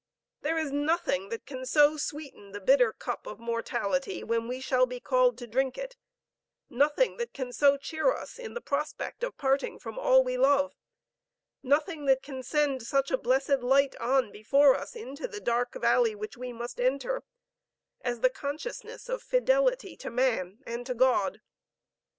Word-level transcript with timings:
There 0.41 0.57
is 0.57 0.71
nothing 0.71 1.29
that 1.29 1.45
can 1.45 1.63
so 1.63 1.95
sweeten 1.95 2.53
the 2.53 2.59
bitter 2.59 2.91
cup 2.91 3.27
of 3.27 3.37
mortality 3.39 4.23
when 4.23 4.47
we 4.47 4.59
shall 4.59 4.87
be 4.87 4.99
called 4.99 5.37
to 5.37 5.45
drink 5.45 5.77
it, 5.77 5.95
nothing 6.71 7.17
that 7.17 7.35
can 7.35 7.53
so 7.53 7.77
cheer 7.77 8.11
us 8.11 8.39
in 8.39 8.55
the 8.55 8.61
prospect 8.61 9.23
of 9.23 9.37
parting 9.37 9.77
from 9.77 9.99
all 9.99 10.23
we 10.23 10.39
love, 10.39 10.73
nothing 11.61 12.05
that 12.05 12.23
can 12.23 12.41
send 12.41 12.81
such 12.81 13.11
a 13.11 13.17
blessed 13.19 13.59
light 13.59 13.95
on 13.97 14.31
before 14.31 14.73
us 14.75 14.95
into 14.95 15.27
the 15.27 15.39
dark 15.39 15.75
valley 15.79 16.15
which 16.15 16.35
we 16.35 16.51
must 16.51 16.81
enter, 16.81 17.21
as 18.01 18.21
the 18.21 18.31
consciousness 18.31 19.07
of 19.07 19.21
fidelity 19.21 19.95
to 19.97 20.09
man 20.09 20.63
and 20.65 20.87
to 20.87 20.95
God. 20.95 21.41